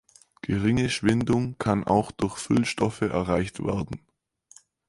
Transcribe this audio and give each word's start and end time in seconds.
Geringe 0.41 0.89
Schwindung 0.89 1.59
kann 1.59 1.83
auch 1.83 2.09
durch 2.09 2.39
Füllstoffe 2.39 3.01
erreicht 3.01 3.63
werden. 3.63 4.01